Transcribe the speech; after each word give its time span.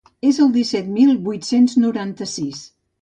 És 0.27 0.37
el 0.45 0.47
disset 0.55 0.89
mil 0.95 1.13
vuit-cents 1.27 1.77
noranta-sis. 1.85 2.65